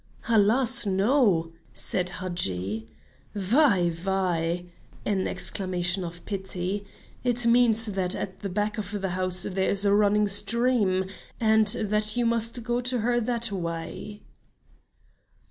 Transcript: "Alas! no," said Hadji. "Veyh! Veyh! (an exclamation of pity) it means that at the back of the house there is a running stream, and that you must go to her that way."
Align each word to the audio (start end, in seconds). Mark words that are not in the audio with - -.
"Alas! 0.29 0.87
no," 0.87 1.51
said 1.73 2.09
Hadji. 2.09 2.87
"Veyh! 3.35 3.91
Veyh! 3.91 4.65
(an 5.05 5.27
exclamation 5.27 6.03
of 6.03 6.25
pity) 6.25 6.83
it 7.23 7.45
means 7.45 7.85
that 7.85 8.15
at 8.15 8.39
the 8.39 8.49
back 8.49 8.79
of 8.79 8.99
the 8.99 9.09
house 9.09 9.43
there 9.43 9.69
is 9.69 9.85
a 9.85 9.93
running 9.93 10.27
stream, 10.27 11.05
and 11.39 11.67
that 11.67 12.17
you 12.17 12.25
must 12.25 12.63
go 12.63 12.81
to 12.81 13.01
her 13.01 13.19
that 13.21 13.51
way." 13.51 14.23